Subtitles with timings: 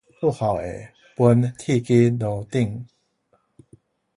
[0.19, 0.63] 不孝的
[1.15, 2.87] 分鐵枝路頂